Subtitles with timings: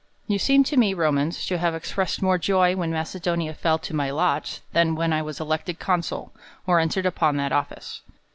[0.25, 4.09] YOU seem to me, Romans, to have expressed more joy when Macedonia fell to my
[4.09, 6.33] lot, than when I was elected consul,
[6.65, 8.01] or entered upon that office.